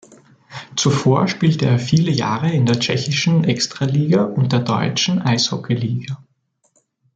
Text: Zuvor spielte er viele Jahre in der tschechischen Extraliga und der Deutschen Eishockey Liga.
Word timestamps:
Zuvor 0.75 1.27
spielte 1.27 1.67
er 1.67 1.77
viele 1.77 2.09
Jahre 2.09 2.51
in 2.51 2.65
der 2.65 2.79
tschechischen 2.79 3.43
Extraliga 3.43 4.23
und 4.23 4.51
der 4.51 4.61
Deutschen 4.61 5.21
Eishockey 5.21 5.75
Liga. 5.75 6.23